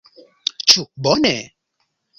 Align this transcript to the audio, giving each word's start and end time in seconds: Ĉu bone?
Ĉu 0.73 0.87
bone? 1.09 1.35